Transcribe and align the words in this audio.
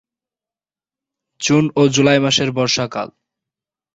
June 1.39 1.63
ও 1.75 1.81
July 1.87 2.19
মাসে 2.19 2.43
বর্ষাকাল। 2.51 3.07